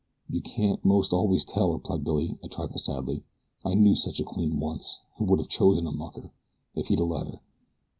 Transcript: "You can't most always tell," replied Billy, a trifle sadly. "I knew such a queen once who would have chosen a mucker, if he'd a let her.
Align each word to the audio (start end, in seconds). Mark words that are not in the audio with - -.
"You 0.27 0.41
can't 0.41 0.83
most 0.83 1.13
always 1.13 1.45
tell," 1.45 1.71
replied 1.73 2.03
Billy, 2.03 2.35
a 2.43 2.47
trifle 2.47 2.79
sadly. 2.79 3.23
"I 3.63 3.75
knew 3.75 3.93
such 3.95 4.19
a 4.19 4.23
queen 4.23 4.59
once 4.59 4.97
who 5.17 5.25
would 5.25 5.39
have 5.39 5.47
chosen 5.49 5.85
a 5.85 5.91
mucker, 5.91 6.31
if 6.73 6.87
he'd 6.87 6.97
a 6.97 7.03
let 7.03 7.27
her. 7.27 7.39